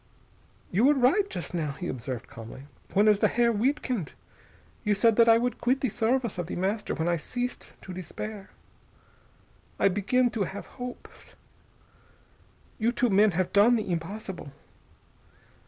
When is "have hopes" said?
10.45-11.35